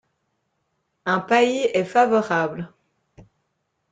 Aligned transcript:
Un 1.05 1.19
paillis 1.19 1.69
est 1.75 1.83
favorable. 1.83 2.73